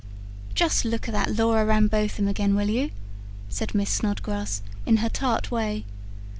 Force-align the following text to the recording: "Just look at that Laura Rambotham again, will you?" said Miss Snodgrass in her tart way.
"Just 0.55 0.83
look 0.83 1.07
at 1.07 1.11
that 1.11 1.37
Laura 1.37 1.63
Rambotham 1.63 2.27
again, 2.27 2.55
will 2.55 2.69
you?" 2.71 2.89
said 3.49 3.75
Miss 3.75 3.91
Snodgrass 3.91 4.63
in 4.83 4.97
her 4.97 5.09
tart 5.09 5.51
way. 5.51 5.85